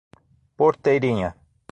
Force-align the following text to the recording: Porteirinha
Porteirinha 0.57 1.35